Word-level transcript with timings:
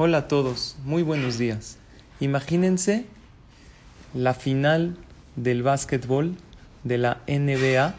Hola 0.00 0.18
a 0.18 0.28
todos, 0.28 0.76
muy 0.84 1.02
buenos 1.02 1.38
días. 1.38 1.76
Imagínense 2.20 3.04
la 4.14 4.32
final 4.32 4.96
del 5.34 5.64
básquetbol 5.64 6.36
de 6.84 6.98
la 6.98 7.20
NBA, 7.26 7.96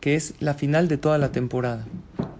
que 0.00 0.16
es 0.16 0.34
la 0.40 0.54
final 0.54 0.88
de 0.88 0.96
toda 0.96 1.16
la 1.18 1.30
temporada, 1.30 1.86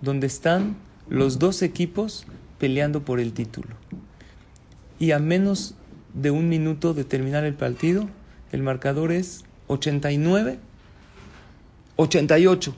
donde 0.00 0.26
están 0.26 0.74
los 1.08 1.38
dos 1.38 1.62
equipos 1.62 2.26
peleando 2.58 3.04
por 3.04 3.20
el 3.20 3.32
título. 3.34 3.68
Y 4.98 5.12
a 5.12 5.20
menos 5.20 5.76
de 6.12 6.32
un 6.32 6.48
minuto 6.48 6.92
de 6.92 7.04
terminar 7.04 7.44
el 7.44 7.54
partido, 7.54 8.08
el 8.50 8.64
marcador 8.64 9.12
es 9.12 9.44
89, 9.68 10.58
88. 11.94 12.74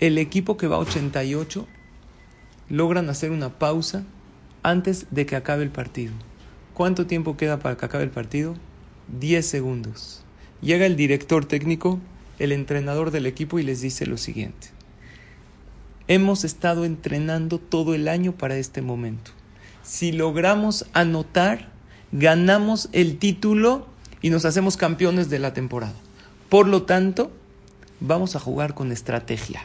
El 0.00 0.16
equipo 0.16 0.56
que 0.56 0.66
va 0.66 0.76
a 0.76 0.78
88 0.78 1.66
logran 2.70 3.10
hacer 3.10 3.32
una 3.32 3.50
pausa 3.50 4.06
antes 4.62 5.06
de 5.10 5.26
que 5.26 5.36
acabe 5.36 5.62
el 5.62 5.70
partido. 5.70 6.12
¿Cuánto 6.74 7.06
tiempo 7.06 7.36
queda 7.36 7.58
para 7.58 7.76
que 7.76 7.86
acabe 7.86 8.04
el 8.04 8.10
partido? 8.10 8.54
10 9.18 9.46
segundos. 9.46 10.22
Llega 10.60 10.86
el 10.86 10.96
director 10.96 11.44
técnico, 11.44 11.98
el 12.38 12.52
entrenador 12.52 13.10
del 13.10 13.26
equipo 13.26 13.58
y 13.58 13.62
les 13.62 13.80
dice 13.80 14.06
lo 14.06 14.16
siguiente. 14.16 14.68
Hemos 16.06 16.44
estado 16.44 16.84
entrenando 16.84 17.58
todo 17.58 17.94
el 17.94 18.08
año 18.08 18.32
para 18.32 18.56
este 18.56 18.82
momento. 18.82 19.30
Si 19.82 20.12
logramos 20.12 20.86
anotar, 20.92 21.70
ganamos 22.12 22.88
el 22.92 23.18
título 23.18 23.86
y 24.22 24.30
nos 24.30 24.44
hacemos 24.44 24.76
campeones 24.76 25.30
de 25.30 25.38
la 25.38 25.52
temporada. 25.52 25.94
Por 26.48 26.66
lo 26.66 26.84
tanto, 26.84 27.30
vamos 28.00 28.36
a 28.36 28.40
jugar 28.40 28.74
con 28.74 28.92
estrategia. 28.92 29.62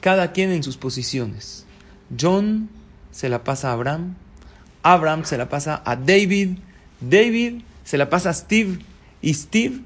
Cada 0.00 0.32
quien 0.32 0.50
en 0.50 0.62
sus 0.62 0.76
posiciones. 0.76 1.64
John 2.18 2.68
se 3.16 3.30
la 3.30 3.44
pasa 3.44 3.70
a 3.70 3.72
Abraham. 3.72 4.14
Abraham 4.82 5.24
se 5.24 5.38
la 5.38 5.48
pasa 5.48 5.80
a 5.86 5.96
David. 5.96 6.58
David 7.00 7.62
se 7.82 7.96
la 7.96 8.10
pasa 8.10 8.28
a 8.28 8.34
Steve. 8.34 8.78
Y 9.22 9.32
Steve, 9.32 9.80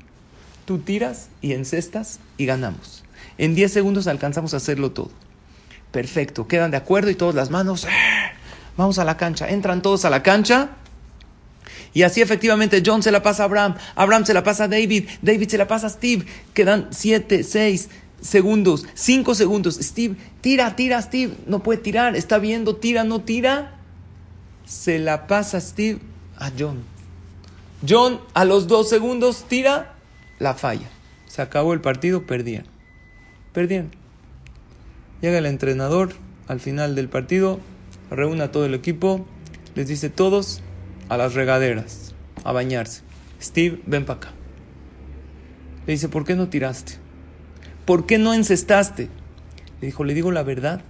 tú 0.65 0.79
tiras 0.79 1.29
y 1.41 1.53
encestas 1.53 2.19
y 2.37 2.47
ganamos. 2.47 3.05
En 3.39 3.55
10 3.55 3.73
segundos 3.73 4.09
alcanzamos 4.09 4.53
a 4.53 4.57
hacerlo 4.57 4.91
todo. 4.91 5.13
Perfecto, 5.93 6.49
quedan 6.49 6.73
de 6.73 6.77
acuerdo 6.77 7.09
y 7.09 7.15
todas 7.15 7.37
las 7.37 7.51
manos. 7.51 7.87
Vamos 8.77 8.99
a 8.99 9.05
la 9.05 9.17
cancha. 9.17 9.49
Entran 9.49 9.81
todos 9.81 10.05
a 10.05 10.11
la 10.11 10.25
cancha 10.25 10.71
y 11.95 12.03
así 12.03 12.21
efectivamente 12.21 12.83
John 12.85 13.05
se 13.05 13.13
la 13.13 13.23
pasa 13.23 13.45
a 13.45 13.47
Abraham, 13.47 13.77
Abraham 13.95 14.27
se 14.27 14.35
la 14.35 14.43
pasa 14.43 14.65
a 14.65 14.69
David, 14.69 15.09
David 15.23 15.49
se 15.49 15.59
la 15.59 15.69
pasa 15.69 15.87
a 15.87 15.91
Steve. 15.91 16.27
Quedan 16.53 16.89
7, 16.91 17.45
6 17.45 17.89
segundos, 18.21 18.87
5 18.95 19.35
segundos. 19.35 19.77
Steve, 19.77 20.17
tira, 20.41 20.77
tira, 20.77 21.01
Steve. 21.03 21.35
No 21.47 21.63
puede 21.63 21.81
tirar, 21.81 22.17
está 22.17 22.39
viendo, 22.39 22.77
tira, 22.77 23.05
no 23.05 23.21
tira. 23.23 23.79
Se 24.65 24.99
la 24.99 25.27
pasa 25.27 25.61
Steve 25.61 25.99
a 26.37 26.51
John. 26.57 26.83
John 27.89 28.21
a 28.35 28.45
los 28.45 28.69
2 28.69 28.89
segundos 28.89 29.45
tira, 29.49 29.95
la 30.39 30.55
falla. 30.55 30.89
Se 31.27 31.43
acabó 31.43 31.73
el 31.73 31.81
partido, 31.81 32.27
perdían. 32.27 32.65
Perdían. 33.53 33.91
Llega 35.21 35.39
el 35.39 35.47
entrenador 35.47 36.15
al 36.49 36.61
final 36.61 36.95
del 36.95 37.09
partido, 37.09 37.61
reúne 38.11 38.43
a 38.43 38.51
todo 38.51 38.65
el 38.65 38.75
equipo, 38.75 39.27
les 39.75 39.87
dice 39.87 40.11
todos, 40.11 40.63
a 41.09 41.17
las 41.17 41.35
regaderas, 41.35 42.15
a 42.45 42.53
bañarse. 42.53 43.03
Steve, 43.41 43.81
ven 43.87 44.05
para 44.05 44.19
acá. 44.19 44.31
Le 45.87 45.93
dice, 45.93 46.09
¿por 46.09 46.25
qué 46.25 46.35
no 46.37 46.49
tiraste? 46.49 46.95
¿Por 47.85 48.07
qué 48.07 48.19
no 48.19 48.35
encestaste? 48.35 49.09
Le 49.81 49.87
dijo, 49.87 50.05
le 50.05 50.15
digo 50.15 50.31
la 50.31 50.43
verdad, 50.43 50.83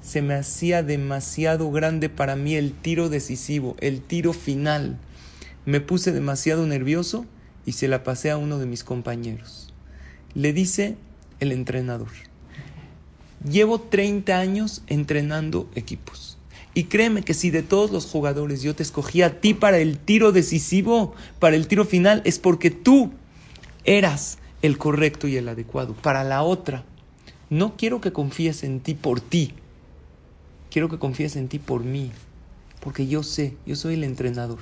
se 0.00 0.22
me 0.22 0.34
hacía 0.34 0.82
demasiado 0.82 1.70
grande 1.70 2.08
para 2.08 2.36
mí 2.36 2.54
el 2.54 2.72
tiro 2.72 3.08
decisivo, 3.08 3.76
el 3.80 4.00
tiro 4.00 4.32
final. 4.32 4.98
Me 5.66 5.80
puse 5.80 6.12
demasiado 6.12 6.66
nervioso 6.66 7.26
y 7.66 7.72
se 7.72 7.88
la 7.88 8.02
pasé 8.02 8.30
a 8.30 8.38
uno 8.38 8.58
de 8.58 8.66
mis 8.66 8.84
compañeros. 8.84 9.72
Le 10.34 10.52
dice 10.52 10.96
el 11.40 11.52
entrenador, 11.52 12.08
llevo 13.48 13.80
30 13.80 14.38
años 14.38 14.82
entrenando 14.86 15.68
equipos. 15.74 16.38
Y 16.72 16.84
créeme 16.84 17.22
que 17.22 17.34
si 17.34 17.50
de 17.50 17.62
todos 17.62 17.90
los 17.90 18.06
jugadores 18.06 18.62
yo 18.62 18.76
te 18.76 18.82
escogí 18.82 19.22
a 19.22 19.40
ti 19.40 19.54
para 19.54 19.78
el 19.78 19.98
tiro 19.98 20.32
decisivo, 20.32 21.14
para 21.38 21.56
el 21.56 21.66
tiro 21.66 21.84
final, 21.84 22.22
es 22.24 22.38
porque 22.38 22.70
tú 22.70 23.12
eras 23.84 24.38
el 24.62 24.78
correcto 24.78 25.26
y 25.28 25.36
el 25.36 25.48
adecuado. 25.48 25.94
Para 25.94 26.24
la 26.24 26.42
otra, 26.42 26.84
no 27.48 27.76
quiero 27.76 28.00
que 28.00 28.12
confíes 28.12 28.62
en 28.62 28.80
ti 28.80 28.94
por 28.94 29.20
ti, 29.20 29.54
quiero 30.70 30.88
que 30.88 30.98
confíes 30.98 31.36
en 31.36 31.48
ti 31.48 31.58
por 31.58 31.84
mí, 31.84 32.12
porque 32.80 33.06
yo 33.06 33.22
sé, 33.22 33.56
yo 33.66 33.76
soy 33.76 33.94
el 33.94 34.04
entrenador. 34.04 34.58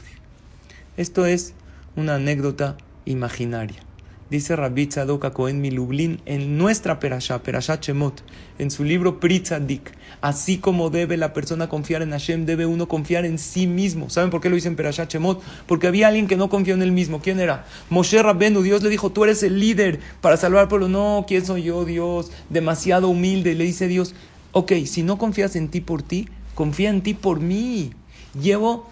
Esto 0.97 1.27
es 1.27 1.55
una 1.97 2.17
anécdota 2.17 2.77
imaginaria. 3.05 3.88
Dice 4.31 4.57
Rabbi 4.57 4.87
Tzadok 4.87 5.33
Cohen 5.33 5.63
Milublin 5.63 6.21
en 6.27 6.59
nuestra 6.59 7.01
Perashá, 7.01 7.43
Perashá 7.43 7.81
Chemot, 7.81 8.23
en 8.59 8.71
su 8.71 8.85
libro 8.85 9.21
Pritzadik. 9.21 9.93
Así 10.21 10.59
como 10.59 10.91
debe 10.91 11.17
la 11.17 11.33
persona 11.33 11.71
confiar 11.71 12.03
en 12.03 12.11
Hashem, 12.11 12.45
debe 12.45 12.67
uno 12.67 12.89
confiar 12.89 13.25
en 13.25 13.39
sí 13.39 13.67
mismo. 13.67 14.11
¿Saben 14.11 14.29
por 14.29 14.43
qué 14.43 14.51
lo 14.51 14.57
dice 14.57 14.69
en 14.69 14.77
Perashá 14.77 15.09
Chemot? 15.09 15.43
Porque 15.67 15.87
había 15.87 16.09
alguien 16.09 16.27
que 16.27 16.37
no 16.37 16.51
confió 16.51 16.75
en 16.75 16.83
él 16.83 16.93
mismo. 16.93 17.23
¿Quién 17.23 17.41
era? 17.41 17.65
Moshe 17.89 18.23
Rabbenu. 18.23 18.61
Dios 18.61 18.83
le 18.83 18.91
dijo, 18.91 19.11
tú 19.11 19.25
eres 19.25 19.43
el 19.43 19.61
líder 19.61 19.99
para 20.21 20.37
salvar 20.37 20.65
al 20.65 20.69
pueblo. 20.69 20.89
No, 20.89 21.25
¿quién 21.27 21.47
soy 21.47 21.63
yo, 21.63 21.87
Dios? 21.87 22.31
Demasiado 22.51 23.09
humilde. 23.09 23.55
Le 23.55 23.65
dice 23.65 23.89
Dios, 23.89 24.15
ok, 24.53 24.73
si 24.85 25.05
no 25.05 25.17
confías 25.17 25.57
en 25.57 25.69
ti 25.69 25.81
por 25.81 26.03
ti, 26.03 26.29
confía 26.55 26.91
en 26.91 27.01
ti 27.01 27.15
por 27.15 27.41
mí. 27.41 27.93
Llevo 28.39 28.91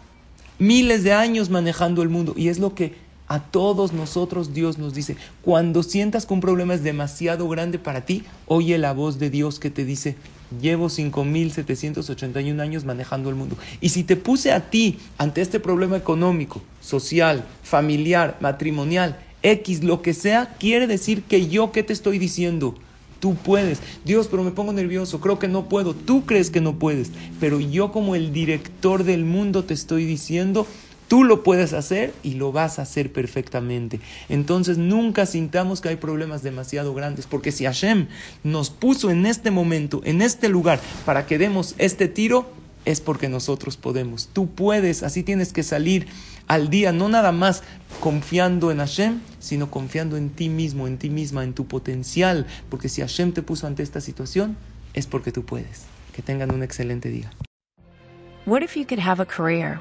miles 0.59 1.05
de 1.05 1.13
años 1.13 1.51
manejando 1.51 2.01
el 2.01 2.09
mundo 2.09 2.33
y 2.35 2.49
es 2.49 2.59
lo 2.59 2.75
que 2.75 2.95
a 3.29 3.41
todos 3.41 3.93
nosotros 3.93 4.55
Dios 4.55 4.79
nos 4.79 4.95
dice, 4.95 5.17
cuando 5.43 5.83
sientas 5.83 6.27
que 6.27 6.35
un 6.35 6.41
problema 6.41 6.75
es 6.75 6.83
demasiado 6.83 7.49
grande 7.49 7.79
para 7.79 8.05
ti, 8.05 8.25
oye 8.47 8.79
la 8.79 8.93
voz 8.93 9.19
de 9.19 9.31
Dios 9.31 9.59
que 9.59 9.71
te 9.71 9.85
dice, 9.85 10.17
llevo 10.61 10.87
5.781 10.87 12.61
años 12.61 12.85
manejando 12.85 13.29
el 13.29 13.35
mundo. 13.35 13.57
Y 13.81 13.89
si 13.89 14.05
te 14.05 14.17
puse 14.17 14.53
a 14.53 14.71
ti 14.71 14.99
ante 15.19 15.41
este 15.41 15.61
problema 15.61 15.97
económico, 15.97 16.63
social, 16.81 17.45
familiar, 17.63 18.37
matrimonial, 18.41 19.19
X, 19.43 19.85
lo 19.85 20.03
que 20.03 20.15
sea, 20.15 20.57
quiere 20.59 20.87
decir 20.87 21.23
que 21.23 21.49
yo, 21.49 21.73
¿qué 21.73 21.83
te 21.83 21.93
estoy 21.93 22.19
diciendo? 22.19 22.75
Tú 23.21 23.35
puedes. 23.35 23.81
Dios, 24.05 24.29
pero 24.29 24.43
me 24.43 24.51
pongo 24.51 24.73
nervioso, 24.73 25.21
creo 25.21 25.39
que 25.39 25.49
no 25.49 25.69
puedo. 25.69 25.95
Tú 25.95 26.27
crees 26.27 26.51
que 26.51 26.61
no 26.61 26.79
puedes. 26.79 27.11
Pero 27.41 27.61
yo 27.61 27.91
como 27.91 28.15
el 28.15 28.33
director 28.33 29.05
del 29.05 29.25
mundo 29.25 29.65
te 29.65 29.75
estoy 29.75 30.05
diciendo 30.05 30.67
Tú 31.09 31.23
lo 31.23 31.43
puedes 31.43 31.73
hacer 31.73 32.13
y 32.23 32.35
lo 32.35 32.51
vas 32.51 32.79
a 32.79 32.83
hacer 32.83 33.13
perfectamente. 33.13 34.01
Entonces 34.29 34.77
nunca 34.77 35.25
sintamos 35.27 35.81
que 35.81 35.91
hay 35.91 35.97
problemas 35.97 36.43
demasiado 36.43 36.95
grandes, 36.95 37.27
porque 37.27 37.53
si 37.53 37.65
Hashem 37.65 38.09
nos 38.43 38.71
puso 38.71 39.11
en 39.11 39.25
este 39.27 39.51
momento, 39.51 40.01
en 40.05 40.21
este 40.21 40.49
lugar, 40.49 40.81
para 41.05 41.27
que 41.27 41.39
demos 41.39 41.75
este 41.79 42.09
tiro, 42.09 42.51
es 42.85 43.01
porque 43.01 43.29
nosotros 43.29 43.77
podemos. 43.77 44.29
Tú 44.33 44.49
puedes, 44.49 45.03
así 45.03 45.23
tienes 45.23 45.53
que 45.53 45.63
salir 45.63 46.07
al 46.47 46.71
día, 46.71 46.93
no 46.93 47.09
nada 47.09 47.33
más 47.33 47.63
confiando 48.01 48.71
en 48.71 48.79
Hashem, 48.79 49.21
sino 49.39 49.71
confiando 49.71 50.17
en 50.17 50.31
ti 50.31 50.49
mismo, 50.49 50.87
en 50.87 50.99
ti 50.99 51.11
misma, 51.11 51.45
en 51.45 51.53
tu 51.53 51.67
potencial, 51.67 52.47
porque 52.69 52.89
si 52.89 53.01
Hashem 53.01 53.33
te 53.33 53.43
puso 53.43 53.67
ante 53.67 53.83
esta 53.83 54.01
situación, 54.01 54.57
es 54.95 55.07
porque 55.07 55.33
tú 55.33 55.45
puedes. 55.45 55.83
Que 56.15 56.23
tengan 56.23 56.53
un 56.53 56.63
excelente 56.63 57.11
día. 57.11 57.31
What 58.47 58.63
if 58.63 58.77
you 58.77 58.87
could 58.87 59.01
have 59.01 59.21
a 59.21 59.27
career 59.27 59.81